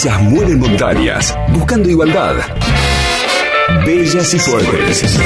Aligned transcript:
Ellas 0.00 0.22
mueven 0.22 0.60
montañas, 0.60 1.36
buscando 1.48 1.90
igualdad. 1.90 2.36
Bellas 3.84 4.32
y 4.32 4.38
fuertes. 4.38 5.18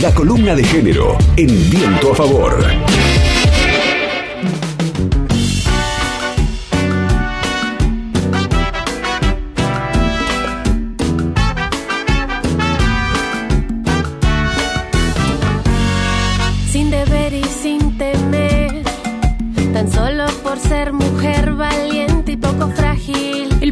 La 0.00 0.14
columna 0.14 0.54
de 0.54 0.62
género 0.62 1.18
en 1.36 1.68
viento 1.68 2.12
a 2.12 2.14
favor. 2.14 2.64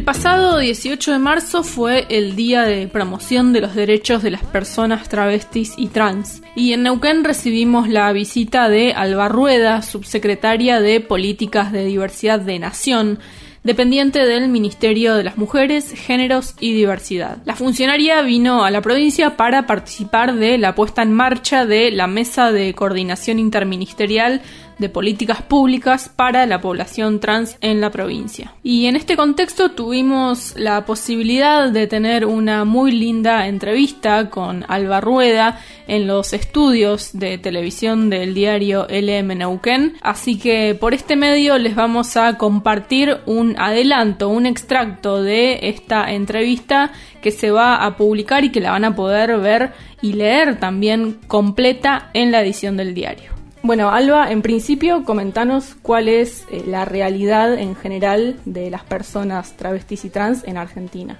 Pasado 0.09 0.57
18 0.57 1.11
de 1.11 1.19
marzo 1.19 1.61
fue 1.61 2.07
el 2.09 2.35
día 2.35 2.63
de 2.63 2.87
promoción 2.87 3.53
de 3.53 3.61
los 3.61 3.75
derechos 3.75 4.23
de 4.23 4.31
las 4.31 4.43
personas 4.43 5.07
travestis 5.07 5.75
y 5.77 5.89
trans. 5.89 6.41
Y 6.55 6.73
en 6.73 6.81
Neuquén 6.81 7.23
recibimos 7.23 7.87
la 7.87 8.11
visita 8.11 8.69
de 8.69 8.93
Alba 8.93 9.29
Rueda, 9.29 9.83
subsecretaria 9.83 10.81
de 10.81 10.99
Políticas 10.99 11.71
de 11.71 11.85
Diversidad 11.85 12.39
de 12.39 12.57
Nación, 12.57 13.19
dependiente 13.63 14.25
del 14.25 14.49
Ministerio 14.49 15.15
de 15.15 15.23
las 15.23 15.37
Mujeres, 15.37 15.91
Géneros 15.93 16.55
y 16.59 16.73
Diversidad. 16.73 17.37
La 17.45 17.55
funcionaria 17.55 18.21
vino 18.21 18.63
a 18.63 18.71
la 18.71 18.81
provincia 18.81 19.37
para 19.37 19.67
participar 19.67 20.35
de 20.35 20.57
la 20.57 20.75
puesta 20.75 21.01
en 21.01 21.13
marcha 21.13 21.65
de 21.65 21.91
la 21.91 22.07
Mesa 22.07 22.51
de 22.51 22.73
Coordinación 22.73 23.39
Interministerial 23.39 24.41
de 24.79 24.89
políticas 24.89 25.41
públicas 25.41 26.09
para 26.09 26.45
la 26.45 26.61
población 26.61 27.19
trans 27.19 27.57
en 27.61 27.81
la 27.81 27.91
provincia. 27.91 28.53
Y 28.63 28.87
en 28.87 28.95
este 28.95 29.15
contexto 29.15 29.71
tuvimos 29.71 30.53
la 30.55 30.85
posibilidad 30.85 31.69
de 31.69 31.85
tener 31.85 32.25
una 32.25 32.65
muy 32.65 32.91
linda 32.91 33.47
entrevista 33.47 34.29
con 34.29 34.65
Alba 34.67 35.01
Rueda 35.01 35.59
en 35.87 36.07
los 36.07 36.33
estudios 36.33 37.11
de 37.13 37.37
televisión 37.37 38.09
del 38.09 38.33
diario 38.33 38.87
LM 38.89 39.37
Neuquén, 39.37 39.97
así 40.01 40.37
que 40.37 40.75
por 40.79 40.93
este 40.93 41.15
medio 41.15 41.57
les 41.57 41.75
vamos 41.75 42.15
a 42.15 42.37
compartir 42.37 43.17
un 43.25 43.48
adelanto, 43.57 44.29
un 44.29 44.45
extracto 44.45 45.23
de 45.23 45.69
esta 45.69 46.11
entrevista 46.11 46.91
que 47.21 47.31
se 47.31 47.51
va 47.51 47.85
a 47.85 47.97
publicar 47.97 48.43
y 48.43 48.51
que 48.51 48.59
la 48.59 48.71
van 48.71 48.85
a 48.85 48.95
poder 48.95 49.37
ver 49.39 49.71
y 50.01 50.13
leer 50.13 50.59
también 50.59 51.19
completa 51.27 52.09
en 52.13 52.31
la 52.31 52.41
edición 52.41 52.77
del 52.77 52.93
diario. 52.93 53.31
Bueno, 53.61 53.91
Alba, 53.91 54.31
en 54.31 54.41
principio, 54.41 55.03
comentanos 55.03 55.75
cuál 55.81 56.07
es 56.07 56.45
eh, 56.49 56.63
la 56.65 56.85
realidad 56.85 57.55
en 57.55 57.75
general 57.75 58.37
de 58.45 58.69
las 58.69 58.83
personas 58.83 59.57
travestis 59.57 60.05
y 60.05 60.09
trans 60.09 60.43
en 60.45 60.55
Argentina. 60.55 61.19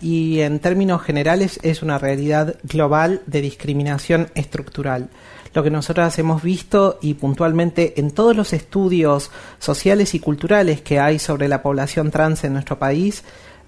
Y 0.00 0.40
en 0.40 0.58
términos 0.58 1.02
generales 1.02 1.60
es 1.62 1.82
una 1.82 1.98
realidad 1.98 2.56
global 2.64 3.22
de 3.26 3.40
discriminación 3.40 4.28
estructural. 4.34 5.08
Lo 5.54 5.62
que 5.62 5.70
nosotros 5.70 6.18
hemos 6.18 6.42
visto 6.42 6.98
y 7.02 7.14
puntualmente 7.14 8.00
en 8.00 8.10
todos 8.10 8.34
los 8.34 8.52
estudios 8.52 9.30
sociales 9.58 10.14
y 10.14 10.20
culturales 10.20 10.80
que 10.80 10.98
hay 10.98 11.18
sobre 11.18 11.48
la 11.48 11.62
población 11.62 12.10
trans 12.10 12.44
en 12.44 12.54
nuestro 12.54 12.78
país, 12.78 13.22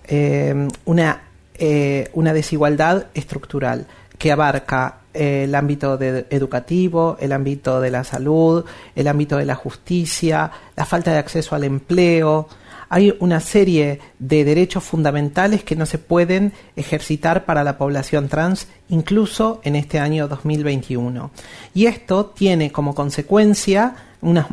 eh, 0.06 0.68
una, 0.86 1.22
eh, 1.54 2.10
una 2.14 2.32
desigualdad 2.32 3.06
estructural 3.14 3.86
que 4.18 4.32
abarca 4.32 5.00
el 5.12 5.54
ámbito 5.54 5.98
educativo, 6.00 7.16
el 7.20 7.32
ámbito 7.32 7.80
de 7.80 7.90
la 7.90 8.02
salud, 8.02 8.64
el 8.96 9.06
ámbito 9.06 9.36
de 9.36 9.44
la 9.44 9.54
justicia, 9.54 10.50
la 10.76 10.84
falta 10.84 11.12
de 11.12 11.18
acceso 11.18 11.54
al 11.54 11.64
empleo. 11.64 12.48
Hay 12.94 13.12
una 13.18 13.40
serie 13.40 13.98
de 14.20 14.44
derechos 14.44 14.84
fundamentales 14.84 15.64
que 15.64 15.74
no 15.74 15.84
se 15.84 15.98
pueden 15.98 16.52
ejercitar 16.76 17.44
para 17.44 17.64
la 17.64 17.76
población 17.76 18.28
trans, 18.28 18.68
incluso 18.88 19.60
en 19.64 19.74
este 19.74 19.98
año 19.98 20.28
2021. 20.28 21.32
Y 21.74 21.86
esto 21.86 22.26
tiene 22.26 22.70
como 22.70 22.94
consecuencia 22.94 23.96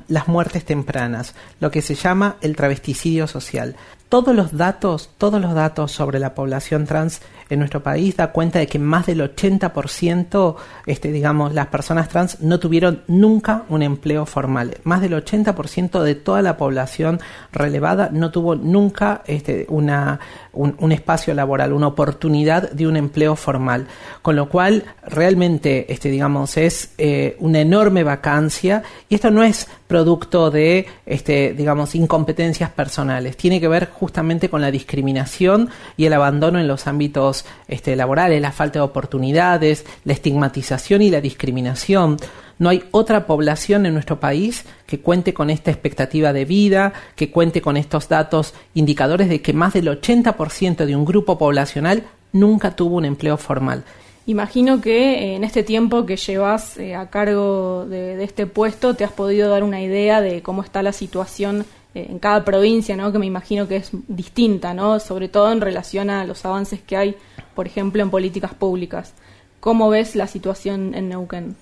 las 0.08 0.28
muertes 0.28 0.66
tempranas, 0.66 1.34
lo 1.60 1.72
que 1.72 1.82
se 1.82 1.96
llama 1.96 2.38
el 2.42 2.56
travesticidio 2.56 3.28
social. 3.28 3.76
Todos 4.12 4.36
los 4.36 4.58
datos, 4.58 5.10
todos 5.18 5.40
los 5.40 5.54
datos 5.54 5.94
sobre 5.94 6.20
la 6.20 6.36
población 6.36 6.86
trans 6.86 7.22
en 7.50 7.60
nuestro 7.60 7.82
país 7.82 8.18
da 8.18 8.34
cuenta 8.34 8.60
de 8.60 8.68
que 8.68 8.78
más 8.78 9.06
del 9.06 9.22
80%, 9.22 10.56
este, 10.86 11.14
digamos, 11.14 11.54
las 11.54 11.68
personas 11.68 12.10
trans 12.10 12.42
no 12.42 12.60
tuvieron 12.60 13.04
nunca 13.08 13.64
un 13.70 13.84
empleo 13.84 14.26
formal. 14.26 14.78
Más 14.84 15.00
del 15.00 15.14
80% 15.14 16.02
de 16.02 16.16
toda 16.16 16.42
la 16.42 16.58
población 16.58 17.22
relevada 17.54 18.10
no 18.12 18.32
tuvo 18.32 18.56
nunca 18.56 19.22
este, 19.28 19.66
una, 19.70 20.20
un, 20.52 20.92
espacio 20.92 21.34
laboral, 21.34 21.72
una 21.72 21.88
oportunidad 21.88 22.70
de 22.70 22.88
un 22.88 22.98
empleo 22.98 23.38
formal. 23.38 23.88
Con 24.22 24.36
lo 24.36 24.50
cual, 24.50 24.84
realmente, 25.06 25.92
este, 25.92 26.10
digamos, 26.10 26.58
es 26.58 26.94
eh, 26.98 27.38
una 27.40 27.60
enorme 27.62 28.04
vacancia 28.04 28.84
y 29.08 29.16
esto 29.16 29.32
no 29.32 29.44
es 29.44 29.61
producto 29.88 30.52
de, 30.52 30.88
este, 31.06 31.54
digamos, 31.54 31.96
incompetencias 31.96 32.70
personales. 32.70 33.38
Tiene 33.38 33.60
que 33.60 33.68
ver 33.68 33.90
justamente 33.90 34.50
con 34.50 34.62
la 34.62 34.72
discriminación 34.72 35.70
y 35.98 36.06
el 36.06 36.14
abandono 36.14 36.60
en 36.60 36.68
los 36.68 36.88
ámbitos 36.88 37.46
este, 37.68 37.96
laborales, 37.96 38.42
la 38.42 38.52
falta 38.52 38.80
de 38.80 38.86
oportunidades, 38.86 39.86
la 40.06 40.14
estigmatización 40.14 41.02
y 41.02 41.10
la 41.10 41.22
discriminación. 41.22 42.18
No 42.60 42.70
hay 42.70 42.84
otra 42.92 43.26
población 43.26 43.86
en 43.86 43.94
nuestro 43.94 44.20
país 44.20 44.66
que 44.86 45.00
cuente 45.00 45.34
con 45.34 45.50
esta 45.50 45.72
expectativa 45.72 46.32
de 46.32 46.46
vida, 46.46 46.94
que 47.16 47.32
cuente 47.32 47.62
con 47.62 47.76
estos 47.76 48.08
datos 48.08 48.54
indicadores 48.76 49.30
de 49.30 49.42
que 49.42 49.54
más 49.54 49.74
del 49.74 49.88
80% 49.88 50.86
de 50.86 50.96
un 50.96 51.04
grupo 51.04 51.38
poblacional 51.38 52.04
nunca 52.34 52.76
tuvo 52.76 52.98
un 52.98 53.06
empleo 53.06 53.38
formal. 53.38 53.84
Imagino 54.28 54.82
que 54.82 55.14
eh, 55.14 55.36
en 55.36 55.44
este 55.44 55.64
tiempo 55.64 56.06
que 56.06 56.16
llevas 56.16 56.78
eh, 56.78 56.96
a 56.96 57.10
cargo 57.10 57.86
de, 57.88 58.24
este 58.24 58.46
puesto 58.46 58.94
te 58.96 59.04
has 59.04 59.12
podido 59.12 59.50
dar 59.50 59.64
una 59.64 59.82
idea 59.82 60.22
de 60.22 60.42
cómo 60.42 60.62
está 60.62 60.84
la 60.84 60.94
situación 60.94 61.66
eh, 61.96 62.08
en 62.10 62.20
cada 62.20 62.46
provincia, 62.46 62.96
¿no? 62.96 63.12
que 63.12 63.20
me 63.20 63.26
imagino 63.26 63.68
que 63.68 63.78
es 63.78 63.90
distinta, 64.08 64.74
¿no? 64.74 65.00
sobre 65.00 65.28
todo 65.28 65.52
en 65.52 65.60
relación 65.60 66.10
a 66.10 66.24
los 66.26 66.46
avances 66.46 66.82
que 66.82 66.98
hay 66.98 67.16
por 67.56 67.68
ejemplo, 67.68 68.02
en 68.02 68.10
políticas 68.10 68.54
públicas. 68.54 69.14
¿Cómo 69.60 69.90
ves 69.90 70.16
la 70.16 70.28
situación 70.28 70.96
en 70.96 71.10
Neuquén? 71.10 71.56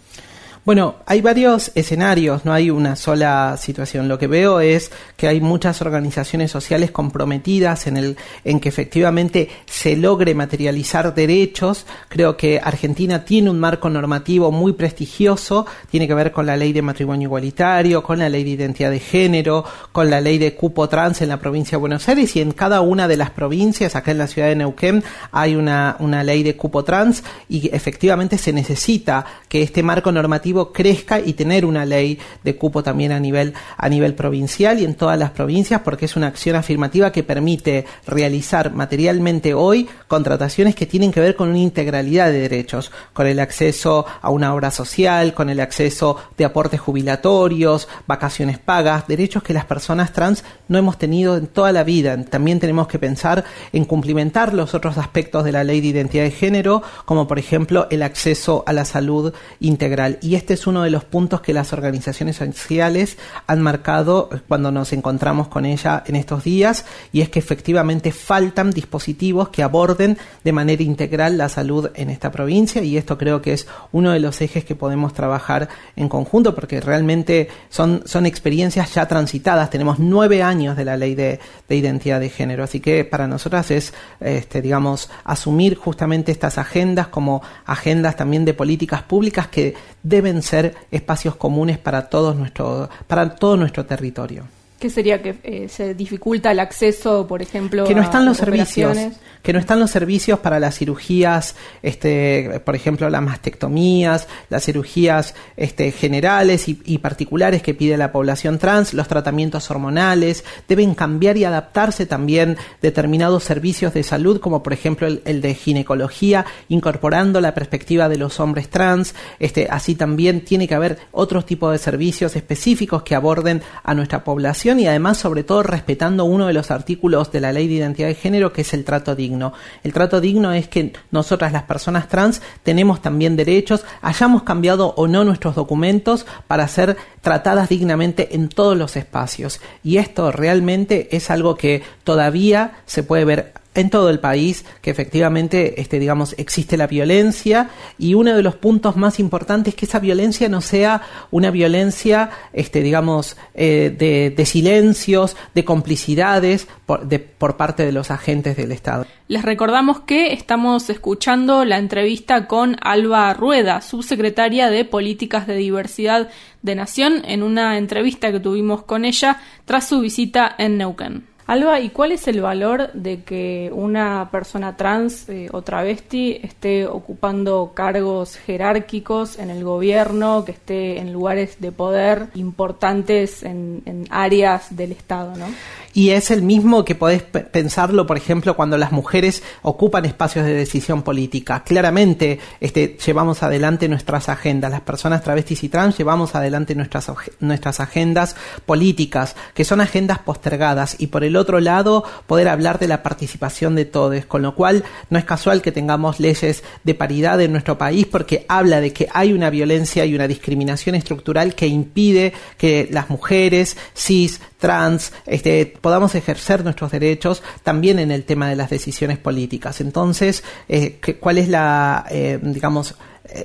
Bueno, 0.69 0.97
hay 1.07 1.21
varios 1.21 1.71
escenarios, 1.73 2.45
no 2.45 2.53
hay 2.53 2.69
una 2.69 2.95
sola 2.95 3.57
situación. 3.57 4.07
Lo 4.07 4.19
que 4.19 4.27
veo 4.27 4.59
es 4.59 4.91
que 5.17 5.27
hay 5.27 5.41
muchas 5.41 5.81
organizaciones 5.81 6.51
sociales 6.51 6.91
comprometidas 6.91 7.87
en 7.87 7.97
el 7.97 8.17
en 8.43 8.59
que 8.59 8.69
efectivamente 8.69 9.49
se 9.65 9.95
logre 9.95 10.35
materializar 10.35 11.15
derechos. 11.15 11.87
Creo 12.07 12.37
que 12.37 12.61
Argentina 12.63 13.25
tiene 13.25 13.49
un 13.49 13.59
marco 13.59 13.89
normativo 13.89 14.51
muy 14.51 14.73
prestigioso, 14.73 15.65
tiene 15.89 16.07
que 16.07 16.13
ver 16.13 16.31
con 16.31 16.45
la 16.45 16.55
ley 16.55 16.71
de 16.71 16.83
matrimonio 16.83 17.25
igualitario, 17.25 18.03
con 18.03 18.19
la 18.19 18.29
ley 18.29 18.43
de 18.43 18.51
identidad 18.51 18.91
de 18.91 18.99
género, 18.99 19.65
con 19.91 20.11
la 20.11 20.21
ley 20.21 20.37
de 20.37 20.53
cupo 20.53 20.87
trans 20.87 21.23
en 21.23 21.29
la 21.29 21.39
provincia 21.39 21.77
de 21.77 21.81
Buenos 21.81 22.07
Aires 22.07 22.35
y 22.35 22.41
en 22.41 22.51
cada 22.51 22.81
una 22.81 23.07
de 23.07 23.17
las 23.17 23.31
provincias, 23.31 23.95
acá 23.95 24.11
en 24.11 24.19
la 24.19 24.27
ciudad 24.27 24.49
de 24.49 24.55
Neuquén, 24.57 25.03
hay 25.31 25.55
una, 25.55 25.95
una 25.97 26.23
ley 26.23 26.43
de 26.43 26.55
cupo 26.55 26.83
trans 26.83 27.23
y 27.47 27.75
efectivamente 27.75 28.37
se 28.37 28.53
necesita 28.53 29.25
que 29.47 29.63
este 29.63 29.81
marco 29.81 30.11
normativo 30.11 30.58
crezca 30.67 31.19
y 31.19 31.33
tener 31.33 31.65
una 31.65 31.85
ley 31.85 32.19
de 32.43 32.55
cupo 32.55 32.83
también 32.83 33.11
a 33.11 33.19
nivel, 33.19 33.53
a 33.77 33.89
nivel 33.89 34.13
provincial 34.13 34.79
y 34.79 34.85
en 34.85 34.95
todas 34.95 35.17
las 35.17 35.31
provincias 35.31 35.81
porque 35.81 36.05
es 36.05 36.15
una 36.15 36.27
acción 36.27 36.55
afirmativa 36.55 37.11
que 37.11 37.23
permite 37.23 37.85
realizar 38.05 38.73
materialmente 38.73 39.53
hoy 39.53 39.89
contrataciones 40.07 40.75
que 40.75 40.85
tienen 40.85 41.11
que 41.11 41.19
ver 41.19 41.35
con 41.35 41.49
una 41.49 41.59
integralidad 41.59 42.31
de 42.31 42.39
derechos, 42.39 42.91
con 43.13 43.27
el 43.27 43.39
acceso 43.39 44.05
a 44.21 44.29
una 44.29 44.53
obra 44.53 44.71
social, 44.71 45.33
con 45.33 45.49
el 45.49 45.59
acceso 45.59 46.17
de 46.37 46.45
aportes 46.45 46.79
jubilatorios, 46.79 47.87
vacaciones 48.07 48.59
pagas, 48.59 49.07
derechos 49.07 49.43
que 49.43 49.53
las 49.53 49.65
personas 49.65 50.13
trans 50.13 50.43
no 50.67 50.77
hemos 50.77 50.97
tenido 50.97 51.37
en 51.37 51.47
toda 51.47 51.71
la 51.71 51.83
vida. 51.83 52.23
También 52.25 52.59
tenemos 52.59 52.87
que 52.87 52.99
pensar 52.99 53.43
en 53.73 53.85
cumplimentar 53.85 54.53
los 54.53 54.73
otros 54.73 54.97
aspectos 54.97 55.43
de 55.43 55.51
la 55.51 55.63
ley 55.63 55.81
de 55.81 55.87
identidad 55.87 56.23
de 56.23 56.31
género, 56.31 56.81
como 57.05 57.27
por 57.27 57.39
ejemplo 57.39 57.87
el 57.89 58.03
acceso 58.03 58.63
a 58.67 58.73
la 58.73 58.85
salud 58.85 59.33
integral. 59.59 60.19
Y 60.21 60.35
este 60.39 60.53
es 60.53 60.67
uno 60.67 60.83
de 60.83 60.89
los 60.89 61.03
puntos 61.03 61.41
que 61.41 61.53
las 61.53 61.73
organizaciones 61.73 62.37
sociales 62.37 63.17
han 63.45 63.61
marcado 63.61 64.29
cuando 64.47 64.71
nos 64.71 64.93
encontramos 64.93 65.49
con 65.49 65.65
ella 65.65 66.01
en 66.07 66.15
estos 66.15 66.45
días, 66.45 66.85
y 67.11 67.19
es 67.21 67.29
que 67.29 67.39
efectivamente 67.39 68.13
faltan 68.13 68.71
dispositivos 68.71 69.49
que 69.49 69.63
aborden 69.63 70.17
de 70.43 70.51
manera 70.53 70.81
integral 70.81 71.37
la 71.37 71.49
salud 71.49 71.91
en 71.93 72.09
esta 72.09 72.31
provincia, 72.31 72.81
y 72.81 72.97
esto 72.97 73.17
creo 73.17 73.41
que 73.41 73.51
es 73.51 73.67
uno 73.91 74.11
de 74.11 74.21
los 74.21 74.39
ejes 74.39 74.63
que 74.63 74.75
podemos 74.75 75.13
trabajar 75.13 75.67
en 75.97 76.07
conjunto, 76.07 76.55
porque 76.55 76.79
realmente 76.79 77.49
son, 77.69 78.03
son 78.05 78.25
experiencias 78.25 78.93
ya 78.93 79.07
transitadas. 79.07 79.69
Tenemos 79.69 79.99
nueve 79.99 80.41
años 80.41 80.77
de 80.77 80.85
la 80.85 80.95
ley 80.95 81.15
de, 81.15 81.39
de 81.67 81.75
identidad 81.75 82.21
de 82.21 82.29
género, 82.29 82.63
así 82.63 82.79
que 82.79 83.03
para 83.03 83.27
nosotras 83.27 83.71
es, 83.71 83.93
este, 84.21 84.61
digamos, 84.61 85.09
asumir 85.25 85.75
justamente 85.75 86.31
estas 86.31 86.57
agendas 86.57 87.09
como 87.09 87.41
agendas 87.65 88.15
también 88.15 88.45
de 88.45 88.53
políticas 88.53 89.03
públicas 89.03 89.47
que 89.49 89.75
deben 90.01 90.28
ser 90.41 90.75
espacios 90.91 91.35
comunes 91.35 91.77
para, 91.77 92.09
todos 92.09 92.35
nuestro, 92.35 92.89
para 93.07 93.35
todo 93.35 93.57
nuestro 93.57 93.85
territorio. 93.85 94.45
¿Qué 94.79 94.89
sería 94.89 95.21
que 95.21 95.35
eh, 95.43 95.67
se 95.67 95.93
dificulta 95.93 96.51
el 96.51 96.59
acceso, 96.61 97.27
por 97.27 97.41
ejemplo, 97.41 97.83
que 97.83 97.93
no 97.93 98.01
están 98.01 98.23
los 98.23 98.37
servicios, 98.37 98.97
que 99.41 99.51
no 99.51 99.59
están 99.59 99.77
los 99.77 99.91
servicios 99.91 100.39
para 100.39 100.57
las 100.57 100.77
cirugías, 100.77 101.55
este, 101.83 102.61
por 102.63 102.77
ejemplo, 102.77 103.09
las 103.09 103.21
mastectomías, 103.21 104.29
las 104.49 104.63
cirugías 104.63 105.35
este, 105.57 105.91
generales 105.91 106.69
y, 106.69 106.97
particulares 106.99 107.61
que 107.61 107.73
pide 107.73 107.97
la 107.97 108.13
población 108.13 108.57
trans, 108.57 108.93
los 108.93 109.09
tratamientos 109.09 109.69
hormonales, 109.69 110.45
deben 110.67 110.95
cambiar 110.95 111.35
y 111.35 111.43
adaptarse 111.43 112.05
también 112.05 112.55
determinados 112.81 113.43
servicios 113.43 113.93
de 113.93 114.03
salud, 114.03 114.39
como 114.39 114.63
por 114.63 114.71
ejemplo 114.71 115.07
el, 115.07 115.41
de 115.41 115.55
ginecología, 115.55 116.45
incorporando 116.69 117.41
la 117.41 117.53
perspectiva 117.53 118.07
de 118.07 118.17
los 118.17 118.39
hombres 118.39 118.69
trans, 118.69 119.13
este, 119.39 119.67
así 119.69 119.95
también 119.95 120.45
tiene 120.45 120.69
que 120.69 120.75
haber 120.75 120.99
otros 121.11 121.45
tipos 121.45 121.73
de 121.73 121.79
servicios 121.79 122.37
específicos 122.37 123.03
que 123.03 123.15
aborden 123.15 123.61
a 123.83 123.93
nuestra 123.93 124.23
población 124.23 124.68
y 124.77 124.85
además 124.85 125.17
sobre 125.17 125.43
todo 125.43 125.63
respetando 125.63 126.25
uno 126.25 126.47
de 126.47 126.53
los 126.53 126.69
artículos 126.69 127.31
de 127.31 127.39
la 127.39 127.53
ley 127.53 127.67
de 127.67 127.75
identidad 127.75 128.09
de 128.09 128.15
género 128.15 128.53
que 128.53 128.61
es 128.61 128.73
el 128.73 128.83
trato 128.83 129.15
digno. 129.15 129.53
El 129.83 129.93
trato 129.93 130.21
digno 130.21 130.51
es 130.51 130.67
que 130.67 130.93
nosotras 131.11 131.53
las 131.53 131.63
personas 131.63 132.09
trans 132.09 132.41
tenemos 132.61 133.01
también 133.01 133.35
derechos, 133.35 133.85
hayamos 134.01 134.43
cambiado 134.43 134.93
o 134.97 135.07
no 135.07 135.23
nuestros 135.23 135.55
documentos 135.55 136.25
para 136.47 136.67
ser 136.67 136.97
tratadas 137.21 137.69
dignamente 137.69 138.35
en 138.35 138.49
todos 138.49 138.77
los 138.77 138.97
espacios. 138.97 139.61
Y 139.83 139.97
esto 139.97 140.31
realmente 140.31 141.15
es 141.15 141.31
algo 141.31 141.55
que 141.55 141.81
todavía 142.03 142.73
se 142.85 143.03
puede 143.03 143.25
ver 143.25 143.53
en 143.79 143.89
todo 143.89 144.09
el 144.09 144.19
país 144.19 144.65
que 144.81 144.91
efectivamente 144.91 145.79
este 145.81 145.99
digamos 145.99 146.35
existe 146.37 146.77
la 146.77 146.87
violencia 146.87 147.69
y 147.97 148.13
uno 148.13 148.35
de 148.35 148.43
los 148.43 148.55
puntos 148.55 148.95
más 148.95 149.19
importantes 149.19 149.73
es 149.73 149.79
que 149.79 149.85
esa 149.85 149.99
violencia 149.99 150.49
no 150.49 150.61
sea 150.61 151.01
una 151.31 151.51
violencia 151.51 152.29
este 152.53 152.81
digamos 152.81 153.37
eh, 153.53 154.33
de, 154.35 154.45
silencios 154.45 155.35
de 155.53 155.63
complicidades 155.65 156.67
por, 156.85 157.07
de, 157.07 157.19
por 157.19 157.57
parte 157.57 157.85
de 157.85 157.91
los 157.91 158.09
agentes 158.11 158.57
del 158.57 158.71
Estado. 158.71 159.05
Les 159.27 159.43
recordamos 159.43 159.99
que 160.01 160.33
estamos 160.33 160.89
escuchando 160.89 161.63
la 161.63 161.77
entrevista 161.77 162.47
con 162.47 162.77
Alba 162.81 163.31
Rueda, 163.35 163.81
subsecretaria 163.81 164.71
de 164.71 164.85
Políticas 164.85 165.45
de 165.45 165.55
Diversidad 165.55 166.29
de 166.63 166.75
Nación, 166.75 167.21
en 167.25 167.43
una 167.43 167.77
entrevista 167.77 168.31
que 168.31 168.39
tuvimos 168.39 168.83
con 168.83 169.05
ella 169.05 169.37
tras 169.65 169.87
su 169.87 169.99
visita 169.99 170.55
en 170.57 170.77
Neuquén. 170.77 171.28
Alba, 171.49 171.79
¿y 171.79 171.89
cuál 171.89 172.11
es 172.11 172.27
el 172.27 172.41
valor 172.41 172.91
de 172.93 173.23
que 173.23 173.71
una 173.73 174.29
persona 174.29 174.77
trans 174.77 175.27
eh, 175.29 175.49
o 175.51 175.63
travesti 175.63 176.39
esté 176.43 176.85
ocupando 176.85 177.71
cargos 177.73 178.35
jerárquicos 178.35 179.39
en 179.39 179.49
el 179.49 179.63
gobierno, 179.63 180.45
que 180.45 180.51
esté 180.51 180.99
en 180.99 181.11
lugares 181.11 181.59
de 181.59 181.71
poder 181.71 182.27
importantes 182.35 183.41
en, 183.41 183.81
en 183.87 184.05
áreas 184.11 184.75
del 184.75 184.91
Estado, 184.91 185.35
¿no? 185.37 185.47
Y 185.93 186.11
es 186.11 186.31
el 186.31 186.41
mismo 186.41 186.85
que 186.85 186.95
podés 186.95 187.23
pensarlo, 187.23 188.05
por 188.05 188.17
ejemplo, 188.17 188.55
cuando 188.55 188.77
las 188.77 188.91
mujeres 188.91 189.43
ocupan 189.61 190.05
espacios 190.05 190.45
de 190.45 190.53
decisión 190.53 191.03
política. 191.03 191.63
Claramente 191.63 192.39
este, 192.59 192.97
llevamos 193.05 193.43
adelante 193.43 193.87
nuestras 193.87 194.29
agendas, 194.29 194.71
las 194.71 194.81
personas 194.81 195.23
travestis 195.23 195.63
y 195.63 195.69
trans 195.69 195.97
llevamos 195.97 196.35
adelante 196.35 196.75
nuestras, 196.75 197.11
nuestras 197.39 197.79
agendas 197.79 198.35
políticas, 198.65 199.35
que 199.53 199.65
son 199.65 199.81
agendas 199.81 200.19
postergadas, 200.19 200.95
y 200.99 201.07
por 201.07 201.23
el 201.23 201.35
otro 201.35 201.59
lado, 201.59 202.03
poder 202.27 202.47
hablar 202.47 202.79
de 202.79 202.87
la 202.87 203.03
participación 203.03 203.75
de 203.75 203.85
todos, 203.85 204.25
con 204.25 204.41
lo 204.41 204.55
cual 204.55 204.83
no 205.09 205.17
es 205.17 205.25
casual 205.25 205.61
que 205.61 205.71
tengamos 205.71 206.19
leyes 206.19 206.63
de 206.83 206.95
paridad 206.95 207.41
en 207.41 207.51
nuestro 207.51 207.77
país, 207.77 208.05
porque 208.05 208.45
habla 208.47 208.81
de 208.81 208.93
que 208.93 209.07
hay 209.13 209.33
una 209.33 209.49
violencia 209.49 210.05
y 210.05 210.15
una 210.15 210.27
discriminación 210.27 210.95
estructural 210.95 211.55
que 211.55 211.67
impide 211.67 212.33
que 212.57 212.87
las 212.91 213.09
mujeres 213.09 213.77
cis, 213.95 214.41
trans, 214.59 215.13
este, 215.25 215.65
podamos 215.65 216.13
ejercer 216.15 216.63
nuestros 216.63 216.91
derechos 216.91 217.41
también 217.63 217.97
en 217.97 218.11
el 218.11 218.25
tema 218.25 218.49
de 218.49 218.55
las 218.55 218.69
decisiones 218.69 219.17
políticas. 219.17 219.81
Entonces, 219.81 220.43
eh, 220.67 220.99
¿cuál 221.19 221.39
es 221.39 221.47
la, 221.47 222.05
eh, 222.11 222.39
digamos, 222.41 222.95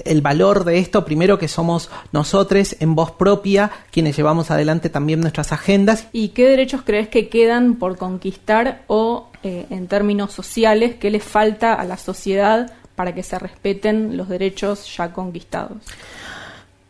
el 0.05 0.22
valor 0.22 0.64
de 0.64 0.78
esto, 0.78 1.05
primero 1.05 1.38
que 1.38 1.49
somos 1.49 1.90
nosotros 2.12 2.76
en 2.81 2.94
voz 2.94 3.12
propia 3.12 3.70
quienes 3.90 4.16
llevamos 4.16 4.50
adelante 4.50 4.88
también 4.88 5.20
nuestras 5.20 5.52
agendas. 5.52 6.08
¿Y 6.12 6.28
qué 6.28 6.49
derechos 6.49 6.82
crees 6.84 7.08
que 7.08 7.28
quedan 7.28 7.76
por 7.76 7.96
conquistar 7.96 8.84
o 8.87 9.28
eh, 9.43 9.67
en 9.70 9.87
términos 9.87 10.32
sociales, 10.32 10.96
qué 10.99 11.10
les 11.10 11.22
falta 11.22 11.75
a 11.75 11.84
la 11.84 11.96
sociedad 11.96 12.72
para 12.94 13.14
que 13.14 13.22
se 13.22 13.38
respeten 13.38 14.17
los 14.17 14.28
derechos 14.28 14.96
ya 14.96 15.12
conquistados? 15.12 15.78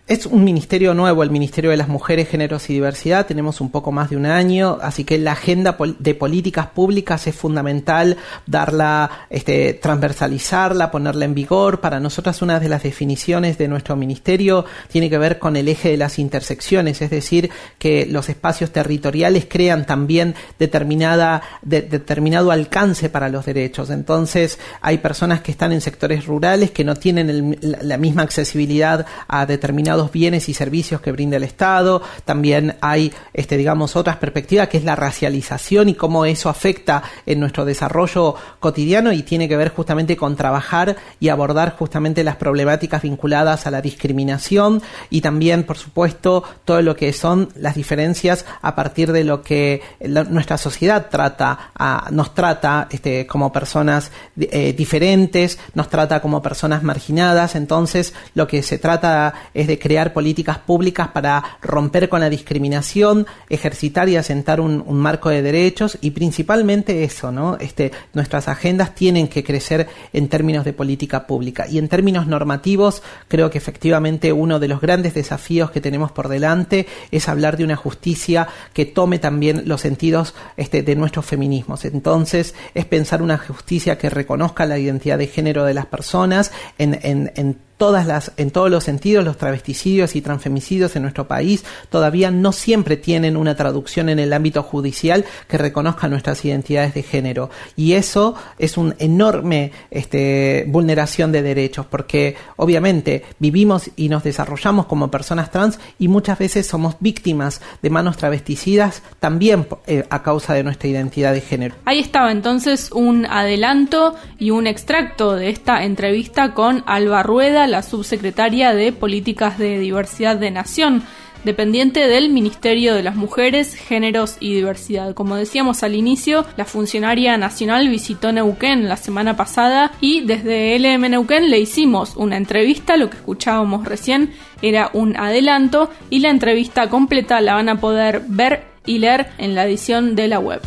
Es 0.07 0.27
un 0.27 0.45
ministerio 0.45 0.93
nuevo, 0.93 1.23
el 1.23 1.31
Ministerio 1.31 1.71
de 1.71 1.79
las 1.79 1.89
Mujeres, 1.89 2.29
Géneros 2.29 2.69
y 2.69 2.75
Diversidad. 2.75 3.25
Tenemos 3.25 3.63
un 3.63 3.71
poco 3.71 3.91
más 3.91 4.11
de 4.11 4.19
un 4.19 4.27
año, 4.27 4.77
así 4.83 5.03
que 5.03 5.17
la 5.17 5.33
agenda 5.33 5.79
de 5.99 6.15
políticas 6.15 6.67
públicas 6.67 7.27
es 7.27 7.35
fundamental 7.35 8.19
darla, 8.45 9.27
este, 9.31 9.73
transversalizarla, 9.73 10.91
ponerla 10.91 11.25
en 11.25 11.33
vigor. 11.33 11.81
Para 11.81 12.01
nosotras 12.01 12.43
una 12.43 12.61
de 12.61 12.69
las 12.69 12.83
definiciones 12.83 13.57
de 13.57 13.67
nuestro 13.67 13.97
ministerio 13.97 14.67
tiene 14.93 15.09
que 15.09 15.17
ver 15.17 15.39
con 15.39 15.57
el 15.57 15.69
eje 15.69 15.93
de 15.93 15.97
las 15.97 16.19
intersecciones, 16.19 17.01
es 17.01 17.09
decir, 17.09 17.49
que 17.79 18.05
los 18.05 18.29
espacios 18.29 18.73
territoriales 18.73 19.47
crean 19.49 19.87
también 19.87 20.35
determinada, 20.59 21.41
determinado 21.63 22.51
alcance 22.51 23.09
para 23.09 23.31
los 23.31 23.47
derechos. 23.47 23.89
Entonces, 23.89 24.59
hay 24.83 24.99
personas 24.99 25.41
que 25.41 25.53
están 25.53 25.73
en 25.73 25.81
sectores 25.81 26.27
rurales 26.27 26.73
que 26.73 26.85
no 26.85 26.95
tienen 26.95 27.57
la 27.63 27.97
misma 27.97 28.21
accesibilidad 28.21 29.07
a 29.29 29.47
determinados 29.47 29.94
bienes 30.13 30.49
y 30.49 30.55
servicios 30.55 31.01
que 31.01 31.13
brinda 31.13 31.37
el 31.37 31.45
Estado. 31.45 32.03
También 32.25 32.77
hay, 32.81 33.13
este, 33.33 33.57
digamos, 33.57 33.97
otras 33.97 34.17
perspectivas 34.17 34.69
que 34.69 34.79
es 34.79 34.85
la 34.85 34.97
racialización 34.97 35.89
y 35.89 35.95
cómo 35.95 36.25
eso 36.25 36.49
afecta 36.49 37.03
en 37.27 37.41
nuestro 37.41 37.65
desarrollo 37.65 38.35
cotidiano 38.61 39.13
y 39.13 39.23
tiene 39.23 39.49
que 39.49 39.57
ver 39.57 39.71
justamente 39.71 40.17
con 40.17 40.37
trabajar 40.37 40.97
y 41.21 41.29
abordar 41.29 41.77
justamente 41.77 42.25
las 42.25 42.37
problemáticas 42.37 43.03
vinculadas 43.03 43.67
a 43.67 43.71
la 43.71 43.81
discriminación 43.81 44.83
y 45.11 45.21
también, 45.21 45.65
por 45.65 45.77
supuesto, 45.77 46.45
todo 46.65 46.83
lo 46.83 46.97
que 46.97 47.13
son 47.13 47.49
las 47.57 47.75
diferencias 47.75 48.45
a 48.63 48.75
partir 48.75 49.13
de 49.13 49.25
lo 49.25 49.43
que 49.43 49.83
nuestra 50.01 50.59
sociedad 50.59 51.09
trata, 51.11 51.71
a, 51.75 52.09
nos 52.11 52.35
trata 52.35 52.89
este, 52.91 53.27
como 53.27 53.53
personas 53.53 54.11
eh, 54.39 54.73
diferentes, 54.73 55.59
nos 55.75 55.89
trata 55.89 56.21
como 56.21 56.43
personas 56.43 56.83
marginadas. 56.83 57.55
Entonces, 57.55 58.15
lo 58.35 58.47
que 58.47 58.63
se 58.63 58.79
trata 58.79 59.35
es 59.55 59.67
de 59.67 59.79
crear 59.85 60.15
políticas 60.15 60.57
públicas 60.57 61.09
para 61.09 61.59
romper 61.61 62.09
con 62.09 62.21
la 62.21 62.31
discriminación, 62.31 63.27
ejercitar 63.51 64.09
y 64.09 64.17
asentar 64.17 64.59
un, 64.59 64.83
marco 64.89 65.29
de 65.29 65.43
derechos 65.43 65.99
y 66.01 66.13
principalmente 66.13 67.05
eso, 67.05 67.31
¿no? 67.31 67.59
Este, 67.61 67.93
nuestras 68.15 68.49
agendas 68.49 68.95
tienen 68.95 69.29
que 69.29 69.45
crecer 69.45 69.87
en 70.15 70.29
términos 70.29 70.65
de 70.65 70.73
política 70.73 71.27
pública 71.27 71.67
y 71.69 71.77
en 71.77 71.89
términos 71.89 72.27
normativos 72.27 73.03
creo 73.29 73.51
que 73.51 73.59
efectivamente 73.59 74.33
uno 74.33 74.59
de 74.59 74.69
los 74.69 74.81
grandes 74.81 75.13
desafíos 75.13 75.71
que 75.71 75.83
tenemos 75.83 76.11
por 76.11 76.29
delante 76.29 76.87
es 77.11 77.29
hablar 77.29 77.59
de 77.59 77.65
una 77.65 77.77
justicia 77.77 78.49
que 78.73 78.87
tome 78.87 79.19
también 79.19 79.65
los 79.67 79.83
sentidos 79.83 80.35
este, 80.57 80.83
de 80.83 80.97
nuestros 80.97 81.27
feminismos. 81.27 81.85
Entonces 81.85 82.55
es 82.73 82.87
pensar 82.87 83.21
una 83.21 83.37
justicia 83.37 83.99
que 83.99 84.09
reconozca 84.09 84.65
la 84.65 84.79
identidad 84.79 85.19
de 85.19 85.27
género 85.27 85.65
de 85.65 85.75
las 85.75 85.85
personas 85.85 86.53
en, 86.79 86.99
en, 87.03 87.33
en 87.37 87.59
todas 87.77 88.07
las, 88.07 88.33
en 88.37 88.51
todos 88.51 88.71
los 88.71 88.85
sentidos, 88.85 89.25
los 89.25 89.37
travesticidios 89.37 90.17
y 90.17 90.23
transfemicidios 90.23 90.97
en 90.97 91.03
nuestro 91.03 91.27
país 91.27 91.65
todavía 91.91 92.31
no 92.31 92.53
siempre 92.53 92.97
tienen 92.97 93.37
una 93.37 93.57
traducción 93.57 94.09
en 94.09 94.19
el 94.19 94.33
ámbito 94.33 94.63
judicial 94.63 95.25
que 95.49 95.59
reconozca 95.59 96.09
nuestras 96.09 96.45
identidades 96.45 96.95
de 96.95 97.03
género. 97.03 97.51
Y 97.77 97.93
eso 97.93 98.35
es 98.59 98.77
una 98.77 98.95
enorme 98.99 99.73
este, 99.91 100.65
vulneración 100.69 101.33
de 101.33 101.43
derechos, 101.43 101.87
porque 101.87 102.37
obviamente 102.57 103.25
vivimos 103.39 103.91
y 103.97 104.09
nos 104.09 104.23
desarrollamos 104.23 104.87
como 104.87 105.11
personas 105.11 105.51
trans 105.51 105.79
y 105.99 106.09
muchas 106.09 106.39
veces 106.39 106.67
somos 106.67 106.97
víctimas 107.01 107.61
de 107.83 107.91
manos 107.91 108.17
travesticidas 108.17 109.03
también 109.21 109.67
eh, 109.87 110.05
a 110.11 110.23
causa 110.23 110.55
de 110.55 110.63
nuestra 110.63 110.89
identidad 110.89 111.33
de 111.33 111.41
género. 111.41 111.75
Ahí 111.85 111.99
estaba 111.99 112.33
entonces 112.33 112.91
un 112.93 113.27
adelanto 113.27 114.15
y 114.39 114.51
un 114.51 114.67
extracto 114.67 115.35
de 115.35 115.51
esta 115.51 115.85
entrevista 115.85 116.55
con 116.55 116.83
Alba 116.87 117.23
Rueda 117.23 117.64
la 117.67 117.83
subsecretaria 117.83 118.75
de 118.75 118.93
Políticas 118.93 119.59
de 119.59 119.79
Diversidad 119.79 120.37
de 120.37 120.51
Nación, 120.51 121.03
dependiente 121.45 122.07
del 122.07 122.31
Ministerio 122.31 122.95
de 122.95 123.03
las 123.03 123.17
Mujeres, 123.17 123.75
Géneros 123.75 124.37
y 124.41 124.55
Diversidad. 124.55 125.15
Como 125.15 125.37
decíamos 125.37 125.83
al 125.83 125.95
inicio, 125.95 126.45
la 126.57 126.65
funcionaria 126.65 127.37
nacional 127.37 127.89
visitó 127.89 128.33
Neuquén 128.33 128.89
la 128.89 128.97
semana 128.97 129.37
pasada 129.37 129.93
y 130.01 130.23
desde 130.23 130.79
LM 130.79 131.11
Neuquén 131.11 131.51
le 131.51 131.61
hicimos 131.61 132.17
una 132.17 132.37
entrevista, 132.37 132.97
lo 132.97 133.11
que 133.11 133.17
escuchábamos 133.17 133.85
recién 133.85 134.33
era 134.63 134.91
un 134.93 135.17
adelanto 135.17 135.91
y 136.11 136.21
la 136.21 136.31
entrevista 136.31 136.89
completa 136.89 137.41
la 137.41 137.55
van 137.55 137.69
a 137.69 137.81
poder 137.81 138.23
ver 138.27 138.65
y 138.87 138.99
leer 138.99 139.29
en 139.39 139.55
la 139.55 139.67
edición 139.67 140.17
de 140.17 140.29
la 140.29 140.39
web. 140.39 140.61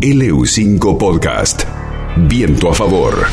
LU5 0.00 0.96
Podcast. 0.96 1.64
Viento 2.16 2.70
a 2.70 2.74
favor. 2.74 3.26